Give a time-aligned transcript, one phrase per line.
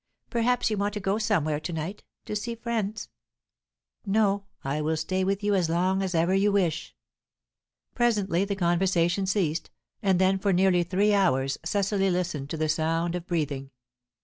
[0.31, 3.09] Perhaps you want to go somewhere to night to see friends?"
[4.03, 4.45] "No.
[4.63, 6.95] I will stay with you as long as ever you wish."
[7.93, 9.69] Presently the conversation ceased,
[10.01, 13.69] and then for nearly three hours Cecily listened to the sound of breathing.